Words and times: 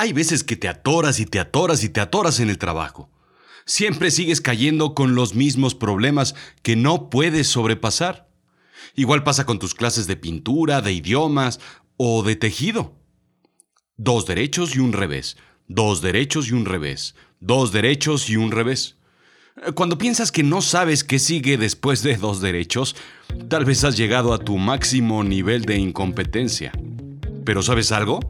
Hay 0.00 0.14
veces 0.14 0.44
que 0.44 0.56
te 0.56 0.66
atoras 0.66 1.20
y 1.20 1.26
te 1.26 1.38
atoras 1.38 1.84
y 1.84 1.90
te 1.90 2.00
atoras 2.00 2.40
en 2.40 2.48
el 2.48 2.56
trabajo. 2.56 3.10
Siempre 3.66 4.10
sigues 4.10 4.40
cayendo 4.40 4.94
con 4.94 5.14
los 5.14 5.34
mismos 5.34 5.74
problemas 5.74 6.34
que 6.62 6.74
no 6.74 7.10
puedes 7.10 7.48
sobrepasar. 7.48 8.26
Igual 8.94 9.24
pasa 9.24 9.44
con 9.44 9.58
tus 9.58 9.74
clases 9.74 10.06
de 10.06 10.16
pintura, 10.16 10.80
de 10.80 10.94
idiomas 10.94 11.60
o 11.98 12.22
de 12.22 12.34
tejido. 12.34 12.94
Dos 13.98 14.24
derechos 14.24 14.74
y 14.74 14.78
un 14.78 14.94
revés. 14.94 15.36
Dos 15.68 16.00
derechos 16.00 16.48
y 16.48 16.52
un 16.52 16.64
revés. 16.64 17.14
Dos 17.38 17.70
derechos 17.70 18.30
y 18.30 18.36
un 18.36 18.52
revés. 18.52 18.96
Cuando 19.74 19.98
piensas 19.98 20.32
que 20.32 20.42
no 20.42 20.62
sabes 20.62 21.04
qué 21.04 21.18
sigue 21.18 21.58
después 21.58 22.02
de 22.02 22.16
dos 22.16 22.40
derechos, 22.40 22.96
tal 23.50 23.66
vez 23.66 23.84
has 23.84 23.98
llegado 23.98 24.32
a 24.32 24.38
tu 24.38 24.56
máximo 24.56 25.22
nivel 25.24 25.66
de 25.66 25.76
incompetencia. 25.76 26.72
Pero 27.44 27.60
¿sabes 27.60 27.92
algo? 27.92 28.20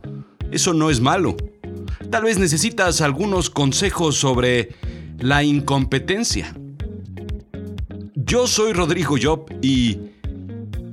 Eso 0.51 0.75
no 0.75 0.91
es 0.91 1.01
malo. 1.01 1.37
Tal 2.11 2.25
vez 2.25 2.39
necesitas 2.39 3.01
algunos 3.03 3.51
consejos 3.51 4.17
sobre 4.17 4.71
la 5.21 5.45
incompetencia. 5.45 6.57
Yo 8.17 8.49
soy 8.49 8.73
Rodrigo 8.73 9.15
Job 9.21 9.47
y 9.63 9.97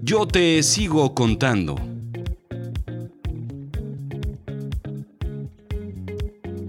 yo 0.03 0.27
te 0.27 0.61
sigo 0.61 1.15
contando. 1.15 1.75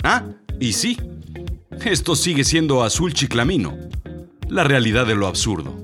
Ah, 0.02 0.24
y 0.59 0.73
sí, 0.73 0.99
esto 1.85 2.16
sigue 2.16 2.43
siendo 2.43 2.83
azul 2.83 3.12
chiclamino, 3.12 3.77
la 4.49 4.65
realidad 4.65 5.07
de 5.07 5.15
lo 5.15 5.27
absurdo. 5.27 5.77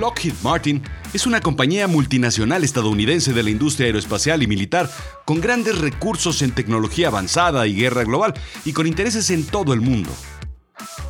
Lockheed 0.00 0.32
Martin 0.42 0.82
es 1.12 1.26
una 1.26 1.42
compañía 1.42 1.86
multinacional 1.86 2.64
estadounidense 2.64 3.34
de 3.34 3.42
la 3.42 3.50
industria 3.50 3.86
aeroespacial 3.86 4.42
y 4.42 4.46
militar, 4.46 4.90
con 5.26 5.42
grandes 5.42 5.78
recursos 5.78 6.40
en 6.40 6.52
tecnología 6.52 7.08
avanzada 7.08 7.66
y 7.66 7.74
guerra 7.74 8.04
global, 8.04 8.32
y 8.64 8.72
con 8.72 8.86
intereses 8.86 9.28
en 9.28 9.44
todo 9.44 9.74
el 9.74 9.82
mundo. 9.82 10.10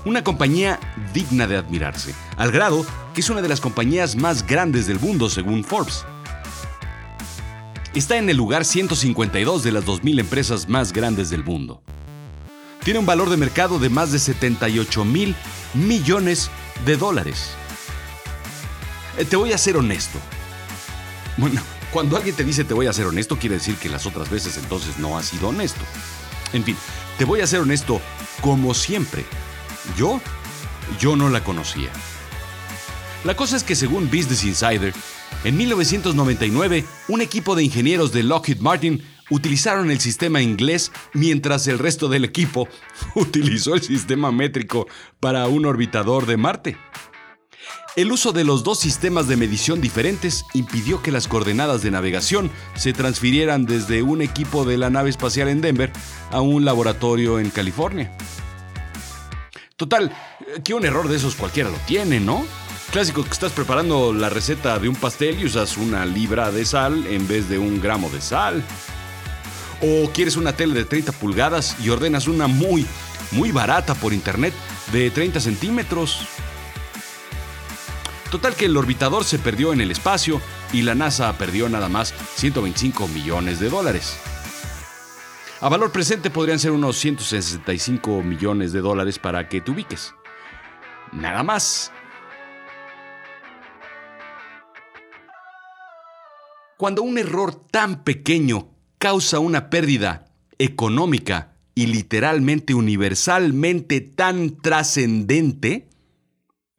Una 0.05 0.25
compañía 0.25 0.81
digna 1.15 1.47
de 1.47 1.57
admirarse, 1.57 2.15
al 2.37 2.51
grado 2.51 2.85
que 3.15 3.21
es 3.21 3.31
una 3.31 3.43
de 3.43 3.49
las 3.49 3.61
compañías 3.61 4.17
más 4.17 4.45
grandes 4.45 4.89
del 4.89 4.99
mundo 4.99 5.31
según 5.31 5.63
Forbes. 5.63 6.05
Está 7.95 8.17
en 8.17 8.29
el 8.29 8.37
lugar 8.37 8.65
152 8.65 9.63
de 9.63 9.71
las 9.73 9.85
2.000 9.85 10.19
empresas 10.19 10.69
más 10.69 10.93
grandes 10.93 11.31
del 11.31 11.45
mundo. 11.45 11.85
Tiene 12.83 12.99
un 12.99 13.07
valor 13.07 13.31
de 13.31 13.37
mercado 13.37 13.79
de 13.79 13.89
más 13.89 14.11
de 14.11 14.19
78 14.19 15.05
mil 15.05 15.37
millones 15.75 16.51
de 16.85 16.97
dólares. 16.97 17.55
Eh, 19.19 19.25
te 19.25 19.37
voy 19.37 19.53
a 19.53 19.59
ser 19.59 19.77
honesto. 19.77 20.19
Bueno, 21.37 21.63
cuando 21.93 22.17
alguien 22.17 22.37
te 22.37 22.45
dice 22.45 22.65
te 22.65 22.75
voy 22.75 22.87
a 22.87 22.93
ser 22.93 23.07
honesto, 23.07 23.37
quiere 23.37 23.57
decir 23.57 23.77
que 23.77 23.89
las 23.89 24.07
otras 24.07 24.31
veces 24.31 24.57
entonces 24.57 24.99
no 24.99 25.19
has 25.19 25.27
sido 25.27 25.49
honesto. 25.49 25.81
En 26.53 26.65
fin, 26.65 26.77
te 27.19 27.25
voy 27.25 27.41
a 27.41 27.47
ser 27.47 27.61
honesto 27.61 28.01
como 28.41 28.75
siempre. 28.75 29.25
Yo, 29.97 30.21
yo 30.99 31.17
no 31.17 31.29
la 31.29 31.43
conocía. 31.43 31.91
La 33.25 33.37
cosa 33.37 33.57
es 33.57 33.65
que 33.65 33.75
según 33.75 34.07
Business 34.07 34.45
Insider, 34.45 34.95
en 35.45 35.57
1999, 35.57 36.85
un 37.09 37.21
equipo 37.21 37.55
de 37.55 37.65
ingenieros 37.65 38.13
de 38.13 38.23
Lockheed 38.23 38.61
Martin 38.61 39.03
utilizaron 39.31 39.91
el 39.91 40.01
sistema 40.01 40.43
inglés 40.43 40.93
mientras 41.15 41.67
el 41.67 41.79
resto 41.79 42.09
del 42.09 42.25
equipo 42.25 42.69
utilizó 43.15 43.75
el 43.75 43.83
sistema 43.83 44.33
métrico 44.33 44.87
para 45.19 45.47
un 45.49 45.67
orbitador 45.67 46.27
de 46.27 46.37
Marte. 46.37 46.77
El 47.97 48.13
uso 48.13 48.33
de 48.33 48.45
los 48.45 48.63
dos 48.63 48.79
sistemas 48.79 49.27
de 49.27 49.37
medición 49.37 49.81
diferentes 49.81 50.45
impidió 50.55 51.03
que 51.03 51.11
las 51.11 51.27
coordenadas 51.27 51.83
de 51.83 51.91
navegación 51.91 52.51
se 52.75 52.93
transfirieran 52.93 53.67
desde 53.67 54.03
un 54.03 54.23
equipo 54.23 54.65
de 54.65 54.79
la 54.79 54.91
nave 54.91 55.11
espacial 55.11 55.49
en 55.49 55.61
Denver 55.61 55.93
a 56.31 56.41
un 56.41 56.65
laboratorio 56.65 57.41
en 57.41 57.51
California. 57.51 58.17
Total, 59.77 60.15
que 60.63 60.75
un 60.75 60.85
error 60.85 61.09
de 61.09 61.17
esos 61.17 61.35
cualquiera 61.35 61.69
lo 61.69 61.79
tiene, 61.79 62.21
¿no? 62.21 62.45
Clásico 62.93 63.25
que 63.25 63.31
estás 63.31 63.53
preparando 63.53 64.13
la 64.13 64.29
receta 64.29 64.79
de 64.79 64.89
un 64.89 64.95
pastel 64.95 65.41
y 65.41 65.47
usas 65.47 65.77
una 65.77 66.05
libra 66.05 66.51
de 66.51 66.65
sal 66.65 67.07
en 67.07 67.27
vez 67.27 67.49
de 67.49 67.59
un 67.59 67.81
gramo 67.81 68.09
de 68.11 68.21
sal. 68.21 68.63
O 69.81 70.11
quieres 70.11 70.37
una 70.37 70.53
tele 70.53 70.75
de 70.75 70.85
30 70.85 71.13
pulgadas 71.13 71.77
y 71.83 71.89
ordenas 71.89 72.29
una 72.29 72.47
muy, 72.47 72.87
muy 73.33 73.53
barata 73.53 73.95
por 73.95 74.13
internet 74.13 74.53
de 74.93 75.11
30 75.11 75.41
centímetros. 75.41 76.27
Total 78.31 78.55
que 78.55 78.67
el 78.67 78.77
orbitador 78.77 79.25
se 79.25 79.41
perdió 79.41 79.73
en 79.73 79.81
el 79.81 79.91
espacio 79.91 80.41
y 80.73 80.83
la 80.83 80.95
NASA 80.95 81.37
perdió 81.37 81.69
nada 81.69 81.89
más 81.89 82.15
125 82.37 83.09
millones 83.09 83.59
de 83.59 83.69
dólares. 83.69 84.17
A 85.61 85.69
valor 85.69 85.91
presente 85.91 86.31
podrían 86.31 86.59
ser 86.59 86.71
unos 86.71 86.97
165 86.97 88.23
millones 88.23 88.73
de 88.73 88.81
dólares 88.81 89.19
para 89.19 89.49
que 89.49 89.61
te 89.61 89.73
ubiques. 89.73 90.15
Nada 91.13 91.43
más. 91.43 91.93
Cuando 96.79 97.03
un 97.03 97.19
error 97.19 97.55
tan 97.55 98.05
pequeño 98.05 98.69
causa 98.99 99.39
una 99.39 99.69
pérdida 99.69 100.27
económica 100.57 101.53
y 101.75 101.87
literalmente 101.87 102.75
universalmente 102.75 104.01
tan 104.01 104.57
trascendente, 104.57 105.90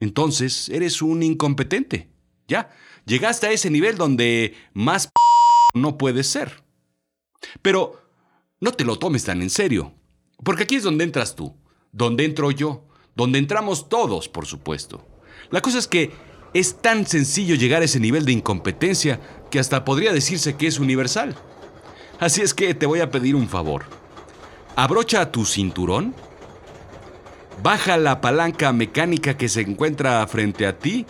entonces 0.01 0.67
eres 0.67 1.01
un 1.01 1.23
incompetente. 1.23 2.09
Ya, 2.47 2.69
llegaste 3.05 3.47
a 3.47 3.51
ese 3.51 3.69
nivel 3.69 3.95
donde 3.95 4.55
más 4.73 5.09
no 5.73 5.97
puedes 5.97 6.27
ser. 6.27 6.63
Pero 7.61 8.01
no 8.59 8.73
te 8.73 8.83
lo 8.83 8.99
tomes 8.99 9.23
tan 9.23 9.41
en 9.41 9.49
serio, 9.49 9.93
porque 10.43 10.63
aquí 10.63 10.75
es 10.75 10.83
donde 10.83 11.05
entras 11.05 11.35
tú, 11.35 11.55
donde 11.91 12.25
entro 12.25 12.51
yo, 12.51 12.87
donde 13.15 13.39
entramos 13.39 13.87
todos, 13.87 14.27
por 14.27 14.45
supuesto. 14.45 15.07
La 15.51 15.61
cosa 15.61 15.77
es 15.77 15.87
que 15.87 16.11
es 16.53 16.81
tan 16.81 17.05
sencillo 17.05 17.55
llegar 17.55 17.81
a 17.81 17.85
ese 17.85 17.99
nivel 17.99 18.25
de 18.25 18.33
incompetencia 18.33 19.21
que 19.49 19.59
hasta 19.59 19.85
podría 19.85 20.13
decirse 20.13 20.55
que 20.55 20.67
es 20.67 20.79
universal. 20.79 21.35
Así 22.19 22.41
es 22.41 22.53
que 22.53 22.73
te 22.73 22.85
voy 22.85 22.99
a 22.99 23.09
pedir 23.09 23.35
un 23.35 23.47
favor. 23.47 23.85
Abrocha 24.75 25.31
tu 25.31 25.45
cinturón 25.45 26.15
Baja 27.61 27.97
la 27.97 28.21
palanca 28.21 28.73
mecánica 28.73 29.37
que 29.37 29.49
se 29.49 29.61
encuentra 29.61 30.25
frente 30.27 30.65
a 30.65 30.79
ti 30.79 31.05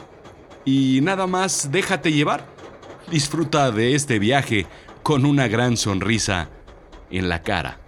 y 0.66 1.00
nada 1.02 1.28
más 1.28 1.72
déjate 1.72 2.12
llevar. 2.12 2.46
Disfruta 3.09 3.72
de 3.72 3.96
este 3.96 4.19
viaje 4.19 4.68
con 5.03 5.25
una 5.25 5.47
gran 5.47 5.78
sonrisa 5.78 6.50
en 7.09 7.30
la 7.30 7.41
cara. 7.41 7.80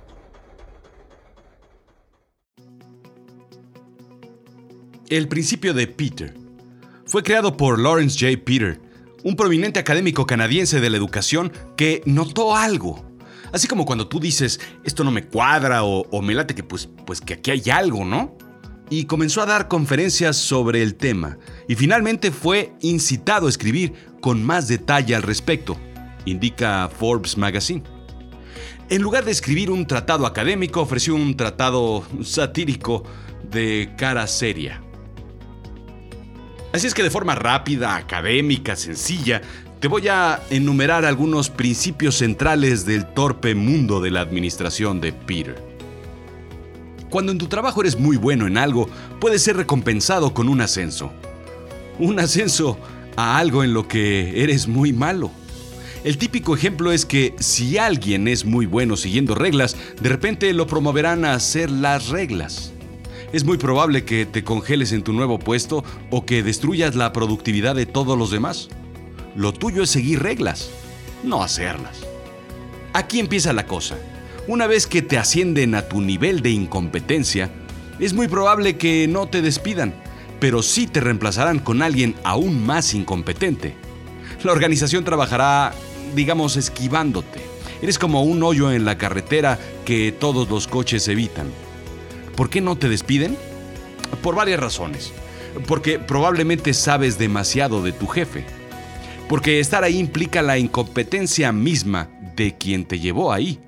El 5.10 5.28
principio 5.28 5.74
de 5.74 5.88
Peter 5.88 6.34
fue 7.06 7.22
creado 7.22 7.56
por 7.56 7.80
Lawrence 7.80 8.18
J. 8.20 8.44
Peter, 8.44 8.80
un 9.24 9.36
prominente 9.36 9.80
académico 9.80 10.26
canadiense 10.26 10.80
de 10.80 10.90
la 10.90 10.98
educación 10.98 11.52
que 11.78 12.02
notó 12.06 12.56
algo. 12.56 13.06
Así 13.54 13.68
como 13.68 13.86
cuando 13.86 14.08
tú 14.08 14.20
dices, 14.20 14.60
esto 14.84 15.04
no 15.04 15.12
me 15.12 15.28
cuadra 15.28 15.84
o, 15.84 16.22
me 16.22 16.34
late 16.34 16.56
que 16.56 16.64
pues, 16.64 16.90
pues 17.06 17.22
que 17.22 17.36
aquí 17.36 17.52
hay 17.52 17.70
algo, 17.70 18.04
¿no? 18.04 18.36
y 18.90 19.06
comenzó 19.06 19.42
a 19.42 19.46
dar 19.46 19.70
conferencias 19.70 20.36
sobre 20.36 20.84
el 20.84 20.96
tema 20.96 21.38
y 21.68 21.76
finalmente 21.76 22.32
fue 22.32 22.74
incitado 22.82 23.48
a 23.48 23.50
escribir 23.50 23.94
con 24.22 24.44
más 24.44 24.68
detalle 24.68 25.16
al 25.16 25.24
respecto, 25.24 25.78
indica 26.26 26.90
Forbes 26.90 27.38
Magazine. 27.38 27.82
En 28.90 29.02
lugar 29.02 29.26
de 29.26 29.32
escribir 29.32 29.72
un 29.72 29.88
tratado 29.88 30.28
académico, 30.28 30.82
ofreció 30.82 31.16
un 31.16 31.36
tratado 31.36 32.04
satírico 32.24 33.04
de 33.50 33.94
cara 33.98 34.28
seria. 34.28 34.84
Así 36.74 36.88
es 36.88 36.94
que 36.94 37.04
de 37.04 37.10
forma 37.10 37.36
rápida, 37.36 37.96
académica, 37.96 38.76
sencilla, 38.76 39.42
te 39.84 39.90
voy 39.90 40.08
a 40.08 40.42
enumerar 40.50 41.04
algunos 41.04 41.50
principios 41.50 42.16
centrales 42.16 42.86
del 42.86 43.06
torpe 43.06 43.54
mundo 43.54 44.00
de 44.00 44.12
la 44.12 44.22
administración 44.22 45.02
de 45.02 45.12
Peter. 45.12 45.62
Cuando 47.10 47.34
en 47.34 47.38
tu 47.38 47.48
trabajo 47.48 47.82
eres 47.82 48.00
muy 48.00 48.16
bueno 48.16 48.48
en 48.48 48.58
algo, 48.58 48.88
puedes 49.20 49.42
ser 49.42 49.58
recompensado 49.58 50.34
con 50.34 50.48
un 50.48 50.62
ascenso. 50.62 51.12
Un 52.00 52.18
ascenso 52.22 52.80
a 53.18 53.38
algo 53.38 53.62
en 53.62 53.74
lo 53.74 53.86
que 53.86 54.42
eres 54.42 54.70
muy 54.70 54.94
malo. 54.94 55.32
El 56.06 56.18
típico 56.18 56.56
ejemplo 56.56 56.94
es 56.94 57.06
que 57.06 57.36
si 57.40 57.78
alguien 57.78 58.30
es 58.30 58.46
muy 58.46 58.66
bueno 58.66 58.96
siguiendo 58.96 59.36
reglas, 59.36 59.76
de 60.00 60.08
repente 60.08 60.54
lo 60.54 60.66
promoverán 60.66 61.26
a 61.26 61.34
hacer 61.34 61.70
las 61.70 62.08
reglas. 62.08 62.72
Es 63.34 63.44
muy 63.44 63.58
probable 63.58 64.06
que 64.06 64.26
te 64.26 64.46
congeles 64.46 64.94
en 64.94 65.04
tu 65.04 65.12
nuevo 65.12 65.40
puesto 65.40 65.84
o 66.10 66.26
que 66.26 66.42
destruyas 66.42 66.96
la 66.96 67.12
productividad 67.12 67.76
de 67.76 67.86
todos 67.86 68.18
los 68.18 68.32
demás. 68.32 68.70
Lo 69.36 69.52
tuyo 69.52 69.84
es 69.84 69.90
seguir 69.90 70.22
reglas, 70.22 70.70
no 71.24 71.42
hacerlas. 71.42 72.02
Aquí 72.94 73.20
empieza 73.20 73.52
la 73.54 73.66
cosa. 73.66 73.98
Una 74.48 74.68
vez 74.68 74.86
que 74.86 75.02
te 75.02 75.18
ascienden 75.18 75.74
a 75.74 75.88
tu 75.88 76.02
nivel 76.02 76.42
de 76.42 76.52
incompetencia, 76.52 77.50
es 78.00 78.14
muy 78.14 78.28
probable 78.28 78.78
que 78.78 79.08
no 79.08 79.28
te 79.28 79.42
despidan, 79.42 79.96
pero 80.40 80.62
sí 80.62 80.86
te 80.86 81.00
reemplazarán 81.00 81.60
con 81.60 81.82
alguien 81.82 82.16
aún 82.24 82.64
más 82.66 82.94
incompetente. 82.94 83.76
La 84.44 84.52
organización 84.52 85.04
trabajará, 85.04 85.74
digamos, 86.16 86.58
esquivándote. 86.58 87.42
Eres 87.82 87.98
como 87.98 88.24
un 88.24 88.44
hoyo 88.44 88.72
en 88.72 88.86
la 88.86 88.98
carretera 88.98 89.58
que 89.86 90.12
todos 90.12 90.50
los 90.50 90.68
coches 90.68 91.08
evitan. 91.08 91.48
¿Por 92.36 92.50
qué 92.50 92.62
no 92.62 92.78
te 92.78 92.90
despiden? 92.90 93.38
Por 94.22 94.36
varias 94.36 94.60
razones. 94.60 95.12
Porque 95.68 95.98
probablemente 95.98 96.74
sabes 96.74 97.18
demasiado 97.18 97.82
de 97.82 97.92
tu 97.92 98.08
jefe. 98.08 98.46
Porque 99.28 99.60
estar 99.60 99.84
ahí 99.84 99.98
implica 99.98 100.42
la 100.42 100.58
incompetencia 100.58 101.52
misma 101.52 102.10
de 102.36 102.58
quien 102.58 102.86
te 102.86 103.00
llevó 103.00 103.32
ahí. 103.32 103.60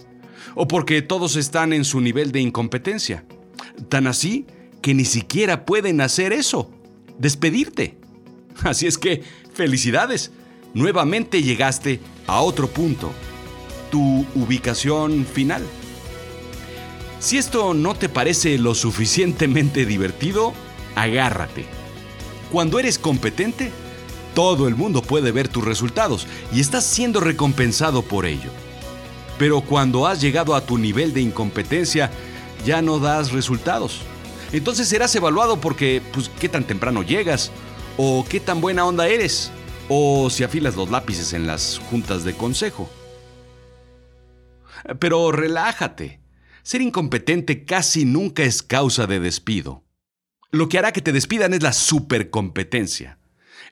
O 0.54 0.68
porque 0.68 1.02
todos 1.02 1.36
están 1.36 1.74
en 1.74 1.86
su 1.86 2.02
nivel 2.02 2.32
de 2.32 2.42
incompetencia. 2.42 3.26
Tan 3.90 4.08
así 4.08 4.46
que 4.82 4.94
ni 4.94 5.06
siquiera 5.06 5.66
pueden 5.66 6.02
hacer 6.02 6.34
eso. 6.34 6.72
Despedirte. 7.18 7.98
Así 8.64 8.88
es 8.88 8.98
que, 8.98 9.24
felicidades 9.54 10.32
nuevamente 10.76 11.42
llegaste 11.42 12.00
a 12.28 12.42
otro 12.42 12.68
punto, 12.68 13.12
tu 13.90 14.26
ubicación 14.36 15.26
final. 15.26 15.64
Si 17.20 17.38
esto 17.38 17.74
no 17.74 17.96
te 17.96 18.10
parece 18.10 18.60
lo 18.60 18.76
suficientemente 18.76 19.86
divertido, 19.86 20.54
agárrate. 20.96 21.66
Cuando 22.52 22.78
eres 22.78 23.00
competente, 23.00 23.72
todo 24.36 24.68
el 24.68 24.76
mundo 24.76 25.02
puede 25.02 25.32
ver 25.32 25.48
tus 25.48 25.66
resultados 25.66 26.28
y 26.54 26.60
estás 26.60 26.86
siendo 26.86 27.20
recompensado 27.20 28.04
por 28.04 28.28
ello. 28.28 28.52
Pero 29.40 29.62
cuando 29.62 30.06
has 30.06 30.22
llegado 30.22 30.54
a 30.54 30.62
tu 30.62 30.78
nivel 30.78 31.14
de 31.14 31.22
incompetencia, 31.22 32.12
ya 32.64 32.84
no 32.84 33.00
das 33.00 33.32
resultados. 33.32 34.02
Entonces 34.52 34.88
serás 34.88 35.16
evaluado 35.16 35.60
porque, 35.60 36.02
pues, 36.14 36.30
qué 36.40 36.48
tan 36.48 36.66
temprano 36.66 37.02
llegas 37.02 37.52
o 37.98 38.24
qué 38.30 38.40
tan 38.40 38.62
buena 38.62 38.86
onda 38.86 39.08
eres 39.08 39.52
o 39.90 40.30
si 40.30 40.44
afilas 40.44 40.76
los 40.76 40.92
lápices 40.92 41.34
en 41.34 41.48
las 41.48 41.82
juntas 41.90 42.24
de 42.24 42.36
consejo. 42.36 42.90
Pero 45.00 45.32
relájate. 45.32 46.22
Ser 46.64 46.82
incompetente 46.82 47.64
casi 47.64 48.06
nunca 48.06 48.44
es 48.44 48.64
causa 48.64 49.06
de 49.06 49.20
despido. 49.20 49.84
Lo 50.52 50.68
que 50.68 50.80
hará 50.80 50.94
que 50.94 51.02
te 51.02 51.12
despidan 51.12 51.54
es 51.54 51.62
la 51.62 51.74
supercompetencia. 51.74 53.20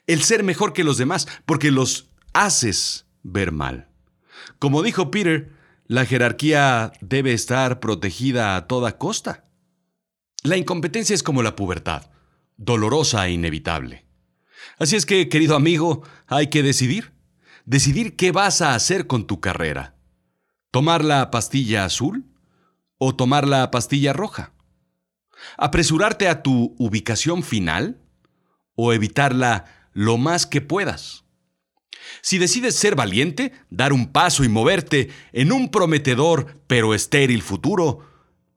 El 0.06 0.22
ser 0.22 0.42
mejor 0.42 0.72
que 0.72 0.84
los 0.84 0.98
demás, 0.98 1.26
porque 1.46 1.70
los 1.70 2.10
haces 2.32 3.06
ver 3.22 3.52
mal. 3.52 3.88
Como 4.58 4.82
dijo 4.82 5.10
Peter, 5.10 5.52
la 5.86 6.04
jerarquía 6.04 6.92
debe 7.00 7.32
estar 7.32 7.80
protegida 7.80 8.56
a 8.56 8.66
toda 8.66 8.98
costa. 8.98 9.44
La 10.42 10.56
incompetencia 10.56 11.14
es 11.14 11.22
como 11.22 11.42
la 11.42 11.56
pubertad, 11.56 12.10
dolorosa 12.56 13.26
e 13.26 13.32
inevitable. 13.32 14.06
Así 14.78 14.96
es 14.96 15.06
que, 15.06 15.28
querido 15.28 15.56
amigo, 15.56 16.02
hay 16.26 16.48
que 16.48 16.62
decidir. 16.62 17.12
Decidir 17.64 18.16
qué 18.16 18.30
vas 18.32 18.60
a 18.60 18.74
hacer 18.74 19.06
con 19.06 19.26
tu 19.26 19.40
carrera. 19.40 19.94
¿Tomar 20.70 21.04
la 21.04 21.30
pastilla 21.30 21.84
azul 21.84 22.26
o 22.98 23.14
tomar 23.14 23.46
la 23.46 23.70
pastilla 23.70 24.12
roja? 24.12 24.52
¿Apresurarte 25.56 26.28
a 26.28 26.42
tu 26.42 26.74
ubicación 26.78 27.42
final 27.42 28.00
o 28.74 28.92
evitarla 28.92 29.83
lo 29.94 30.18
más 30.18 30.46
que 30.46 30.60
puedas? 30.60 31.24
Si 32.20 32.38
decides 32.38 32.74
ser 32.74 32.94
valiente, 32.94 33.52
dar 33.70 33.92
un 33.92 34.12
paso 34.12 34.44
y 34.44 34.48
moverte 34.48 35.08
en 35.32 35.52
un 35.52 35.70
prometedor 35.70 36.60
pero 36.66 36.94
estéril 36.94 37.40
futuro, 37.40 38.00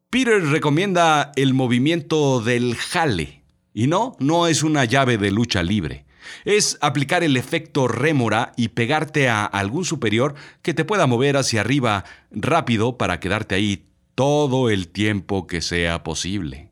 Peter 0.10 0.44
recomienda 0.44 1.32
el 1.36 1.54
movimiento 1.54 2.42
del 2.42 2.76
jale. 2.76 3.44
Y 3.74 3.88
no, 3.88 4.16
no 4.20 4.48
es 4.48 4.64
una 4.64 4.84
llave 4.84 5.18
de 5.18 5.32
lucha 5.32 5.64
libre 5.64 6.08
es 6.46 6.78
aplicar 6.82 7.24
el 7.24 7.38
efecto 7.38 7.88
rémora 7.88 8.54
y 8.56 8.70
pegarte 8.70 9.30
a 9.30 9.46
algún 9.46 9.86
superior 9.86 10.36
que 10.62 10.74
te 10.74 10.86
pueda 10.86 11.08
mover 11.08 11.38
hacia 11.38 11.62
arriba 11.62 12.06
rápido 12.32 12.98
para 12.98 13.20
quedarte 13.20 13.56
ahí 13.56 13.86
todo 14.16 14.70
el 14.70 14.88
tiempo 14.88 15.48
que 15.48 15.62
sea 15.62 16.04
posible. 16.04 16.67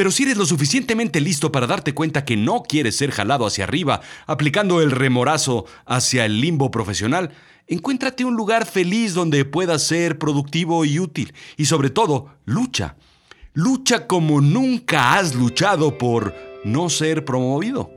Pero 0.00 0.10
si 0.10 0.22
eres 0.22 0.38
lo 0.38 0.46
suficientemente 0.46 1.20
listo 1.20 1.52
para 1.52 1.66
darte 1.66 1.92
cuenta 1.92 2.24
que 2.24 2.34
no 2.34 2.62
quieres 2.62 2.96
ser 2.96 3.10
jalado 3.10 3.44
hacia 3.44 3.64
arriba, 3.64 4.00
aplicando 4.26 4.80
el 4.80 4.92
remorazo 4.92 5.66
hacia 5.84 6.24
el 6.24 6.40
limbo 6.40 6.70
profesional, 6.70 7.32
encuéntrate 7.66 8.24
un 8.24 8.34
lugar 8.34 8.64
feliz 8.64 9.12
donde 9.12 9.44
puedas 9.44 9.82
ser 9.82 10.18
productivo 10.18 10.86
y 10.86 10.98
útil. 10.98 11.34
Y 11.58 11.66
sobre 11.66 11.90
todo, 11.90 12.34
lucha. 12.46 12.96
Lucha 13.52 14.06
como 14.06 14.40
nunca 14.40 15.18
has 15.18 15.34
luchado 15.34 15.98
por 15.98 16.34
no 16.64 16.88
ser 16.88 17.26
promovido. 17.26 17.90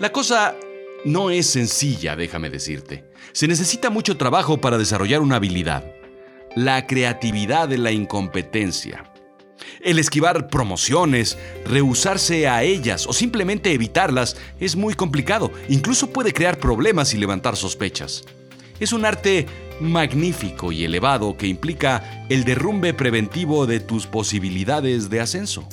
La 0.00 0.12
cosa 0.12 0.56
no 1.04 1.28
es 1.28 1.46
sencilla, 1.46 2.16
déjame 2.16 2.48
decirte. 2.48 3.04
Se 3.32 3.46
necesita 3.46 3.90
mucho 3.90 4.16
trabajo 4.16 4.62
para 4.62 4.78
desarrollar 4.78 5.20
una 5.20 5.36
habilidad. 5.36 5.84
La 6.54 6.86
creatividad 6.86 7.68
de 7.68 7.76
la 7.76 7.92
incompetencia. 7.92 9.12
El 9.82 9.98
esquivar 9.98 10.48
promociones, 10.48 11.38
rehusarse 11.64 12.48
a 12.48 12.62
ellas 12.62 13.06
o 13.06 13.12
simplemente 13.12 13.72
evitarlas 13.72 14.36
es 14.60 14.76
muy 14.76 14.94
complicado. 14.94 15.50
Incluso 15.68 16.10
puede 16.10 16.32
crear 16.32 16.58
problemas 16.58 17.14
y 17.14 17.18
levantar 17.18 17.56
sospechas. 17.56 18.24
Es 18.80 18.92
un 18.92 19.04
arte 19.04 19.46
magnífico 19.80 20.72
y 20.72 20.84
elevado 20.84 21.36
que 21.36 21.46
implica 21.46 22.26
el 22.28 22.44
derrumbe 22.44 22.94
preventivo 22.94 23.66
de 23.66 23.80
tus 23.80 24.06
posibilidades 24.06 25.10
de 25.10 25.20
ascenso. 25.20 25.68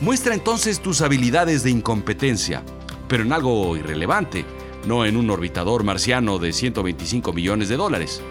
Muestra 0.00 0.34
entonces 0.34 0.80
tus 0.80 1.00
habilidades 1.00 1.62
de 1.62 1.70
incompetencia, 1.70 2.62
pero 3.08 3.24
en 3.24 3.32
algo 3.32 3.76
irrelevante, 3.76 4.44
no 4.86 5.04
en 5.04 5.16
un 5.16 5.28
orbitador 5.30 5.82
marciano 5.82 6.38
de 6.38 6.52
125 6.52 7.32
millones 7.32 7.68
de 7.68 7.76
dólares. 7.76 8.22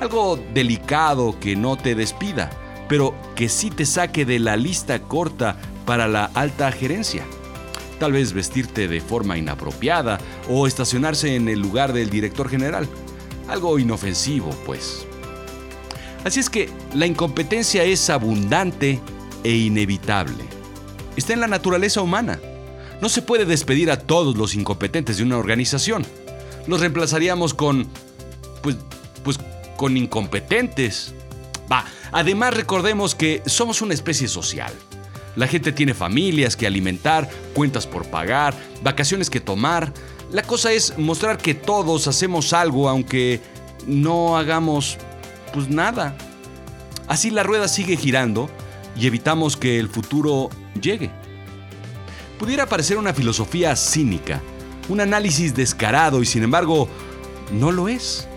Algo 0.00 0.38
delicado 0.54 1.38
que 1.40 1.56
no 1.56 1.76
te 1.76 1.94
despida, 1.94 2.50
pero 2.88 3.14
que 3.34 3.48
sí 3.48 3.70
te 3.70 3.86
saque 3.86 4.24
de 4.24 4.38
la 4.38 4.56
lista 4.56 5.00
corta 5.00 5.56
para 5.86 6.08
la 6.08 6.26
alta 6.34 6.72
gerencia. 6.72 7.24
Tal 7.98 8.12
vez 8.12 8.32
vestirte 8.32 8.88
de 8.88 9.00
forma 9.00 9.38
inapropiada 9.38 10.18
o 10.48 10.66
estacionarse 10.66 11.34
en 11.34 11.48
el 11.48 11.60
lugar 11.60 11.92
del 11.92 12.10
director 12.10 12.48
general. 12.48 12.88
Algo 13.48 13.78
inofensivo, 13.78 14.50
pues. 14.66 15.06
Así 16.24 16.40
es 16.40 16.50
que 16.50 16.68
la 16.94 17.06
incompetencia 17.06 17.84
es 17.84 18.10
abundante 18.10 19.00
e 19.44 19.52
inevitable 19.52 20.58
está 21.18 21.32
en 21.32 21.40
la 21.40 21.48
naturaleza 21.48 22.00
humana. 22.00 22.38
No 23.00 23.08
se 23.08 23.22
puede 23.22 23.44
despedir 23.44 23.90
a 23.90 23.98
todos 23.98 24.36
los 24.36 24.54
incompetentes 24.54 25.18
de 25.18 25.24
una 25.24 25.36
organización. 25.36 26.06
Los 26.66 26.80
reemplazaríamos 26.80 27.54
con... 27.54 27.88
pues... 28.62 28.76
pues 29.24 29.38
con 29.76 29.96
incompetentes. 29.96 31.14
Va, 31.70 31.84
además 32.12 32.54
recordemos 32.54 33.14
que 33.14 33.42
somos 33.46 33.82
una 33.82 33.94
especie 33.94 34.28
social. 34.28 34.72
La 35.36 35.46
gente 35.46 35.72
tiene 35.72 35.94
familias 35.94 36.56
que 36.56 36.66
alimentar, 36.66 37.28
cuentas 37.54 37.86
por 37.86 38.06
pagar, 38.06 38.54
vacaciones 38.82 39.30
que 39.30 39.40
tomar. 39.40 39.92
La 40.32 40.42
cosa 40.42 40.72
es 40.72 40.98
mostrar 40.98 41.38
que 41.38 41.54
todos 41.54 42.08
hacemos 42.08 42.52
algo 42.52 42.88
aunque 42.88 43.40
no 43.86 44.36
hagamos 44.36 44.98
pues 45.52 45.68
nada. 45.68 46.16
Así 47.06 47.30
la 47.30 47.42
rueda 47.42 47.68
sigue 47.68 47.96
girando 47.96 48.50
y 48.96 49.06
evitamos 49.06 49.56
que 49.56 49.78
el 49.78 49.88
futuro 49.88 50.50
llegue. 50.80 51.10
Pudiera 52.38 52.66
parecer 52.66 52.98
una 52.98 53.14
filosofía 53.14 53.74
cínica, 53.76 54.40
un 54.88 55.00
análisis 55.00 55.54
descarado 55.54 56.22
y 56.22 56.26
sin 56.26 56.42
embargo 56.42 56.88
no 57.52 57.72
lo 57.72 57.88
es. 57.88 58.28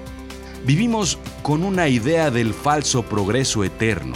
Vivimos 0.63 1.18
con 1.41 1.63
una 1.63 1.88
idea 1.88 2.30
del 2.30 2.53
falso 2.53 3.01
progreso 3.01 3.63
eterno. 3.63 4.15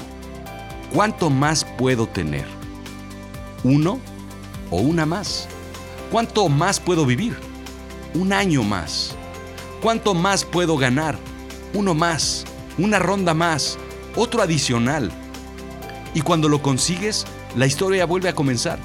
¿Cuánto 0.93 1.31
más 1.31 1.65
puedo 1.65 2.05
tener? 2.05 2.45
¿Uno 3.63 3.99
o 4.69 4.77
una 4.77 5.07
más? 5.07 5.47
¿Cuánto 6.11 6.47
más 6.47 6.79
puedo 6.79 7.03
vivir? 7.03 7.35
Un 8.13 8.31
año 8.31 8.61
más. 8.61 9.15
¿Cuánto 9.81 10.13
más 10.13 10.45
puedo 10.45 10.77
ganar? 10.77 11.17
Uno 11.73 11.95
más, 11.95 12.45
una 12.77 12.99
ronda 12.99 13.33
más, 13.33 13.79
otro 14.15 14.43
adicional. 14.43 15.11
Y 16.13 16.21
cuando 16.21 16.47
lo 16.47 16.61
consigues, 16.61 17.25
la 17.55 17.65
historia 17.65 18.05
vuelve 18.05 18.29
a 18.29 18.35
comenzar. 18.35 18.77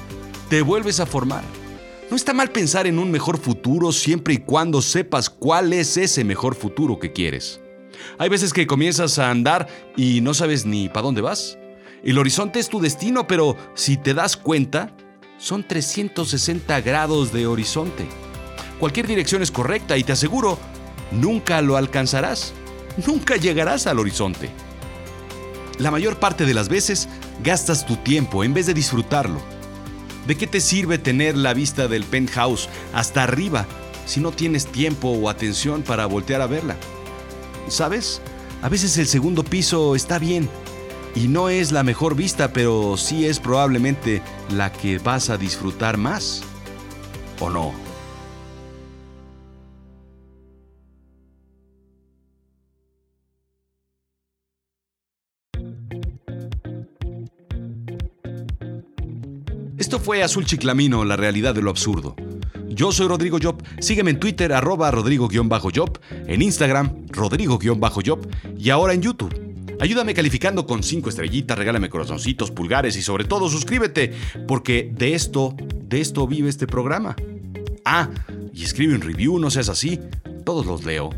Te 0.49 0.63
vuelves 0.63 0.99
a 0.99 1.05
formar. 1.05 1.43
No 2.11 2.17
está 2.17 2.33
mal 2.33 2.51
pensar 2.51 2.87
en 2.87 2.99
un 2.99 3.09
mejor 3.09 3.37
futuro 3.39 3.93
siempre 3.93 4.33
y 4.33 4.39
cuando 4.39 4.81
sepas 4.81 5.29
cuál 5.29 5.71
es 5.71 5.95
ese 5.95 6.25
mejor 6.25 6.55
futuro 6.55 6.99
que 6.99 7.13
quieres. 7.13 7.61
Hay 8.17 8.27
veces 8.27 8.51
que 8.51 8.67
comienzas 8.67 9.17
a 9.17 9.31
andar 9.31 9.69
y 9.95 10.19
no 10.19 10.33
sabes 10.33 10.65
ni 10.65 10.89
para 10.89 11.03
dónde 11.03 11.21
vas. 11.21 11.57
El 12.03 12.17
horizonte 12.17 12.59
es 12.59 12.67
tu 12.67 12.81
destino, 12.81 13.27
pero 13.27 13.55
si 13.75 13.95
te 13.95 14.13
das 14.13 14.35
cuenta, 14.35 14.93
son 15.37 15.65
360 15.65 16.81
grados 16.81 17.31
de 17.31 17.47
horizonte. 17.47 18.05
Cualquier 18.77 19.07
dirección 19.07 19.41
es 19.41 19.49
correcta 19.49 19.97
y 19.97 20.03
te 20.03 20.11
aseguro, 20.11 20.59
nunca 21.11 21.61
lo 21.61 21.77
alcanzarás. 21.77 22.51
Nunca 23.07 23.37
llegarás 23.37 23.87
al 23.87 23.99
horizonte. 23.99 24.49
la 25.77 25.91
mayor 25.91 26.19
parte 26.19 26.45
de 26.45 26.53
las 26.53 26.67
veces 26.67 27.07
gastas 27.41 27.85
tu 27.85 27.95
tiempo 27.95 28.43
en 28.43 28.53
vez 28.53 28.65
de 28.65 28.73
disfrutarlo. 28.73 29.60
¿De 30.27 30.35
qué 30.37 30.47
te 30.47 30.61
sirve 30.61 30.97
tener 30.97 31.35
la 31.35 31.53
vista 31.53 31.87
del 31.87 32.03
penthouse 32.03 32.69
hasta 32.93 33.23
arriba 33.23 33.65
si 34.05 34.19
no 34.19 34.31
tienes 34.31 34.67
tiempo 34.67 35.09
o 35.09 35.29
atención 35.29 35.81
para 35.81 36.05
voltear 36.05 36.41
a 36.41 36.47
verla? 36.47 36.75
¿Sabes? 37.67 38.21
A 38.61 38.69
veces 38.69 38.97
el 38.97 39.07
segundo 39.07 39.43
piso 39.43 39.95
está 39.95 40.19
bien 40.19 40.49
y 41.15 41.27
no 41.27 41.49
es 41.49 41.71
la 41.71 41.83
mejor 41.83 42.15
vista, 42.15 42.53
pero 42.53 42.95
sí 42.97 43.25
es 43.25 43.39
probablemente 43.39 44.21
la 44.49 44.71
que 44.71 44.99
vas 44.99 45.29
a 45.29 45.37
disfrutar 45.37 45.97
más. 45.97 46.43
¿O 47.39 47.49
no? 47.49 47.90
Esto 59.81 59.99
fue 59.99 60.21
Azul 60.21 60.45
Chiclamino, 60.45 61.03
la 61.05 61.15
realidad 61.15 61.55
de 61.55 61.63
lo 61.63 61.71
absurdo. 61.71 62.15
Yo 62.67 62.91
soy 62.91 63.07
Rodrigo 63.07 63.39
Job. 63.41 63.63
Sígueme 63.79 64.11
en 64.11 64.19
Twitter, 64.19 64.53
arroba 64.53 64.91
Rodrigo-Job, 64.91 65.99
en 66.27 66.43
Instagram, 66.43 67.07
Rodrigo-Job 67.09 68.27
y 68.59 68.69
ahora 68.69 68.93
en 68.93 69.01
YouTube. 69.01 69.75
Ayúdame 69.79 70.13
calificando 70.13 70.67
con 70.67 70.83
5 70.83 71.09
estrellitas, 71.09 71.57
regálame 71.57 71.89
corazoncitos, 71.89 72.51
pulgares 72.51 72.95
y 72.95 73.01
sobre 73.01 73.23
todo 73.23 73.49
suscríbete, 73.49 74.13
porque 74.47 74.91
de 74.93 75.15
esto, 75.15 75.55
de 75.57 75.99
esto 75.99 76.27
vive 76.27 76.49
este 76.49 76.67
programa. 76.67 77.15
Ah, 77.83 78.07
y 78.53 78.63
escribe 78.63 78.93
un 78.93 79.01
review, 79.01 79.39
no 79.39 79.49
seas 79.49 79.69
así, 79.69 79.99
todos 80.45 80.67
los 80.67 80.85
leo. 80.85 81.09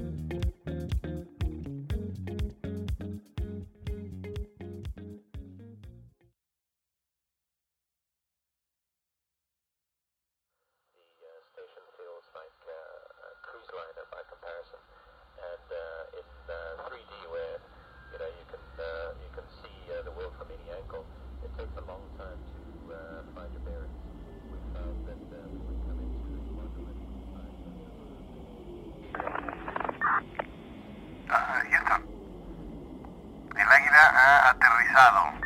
Aterrizado. 34.93 35.42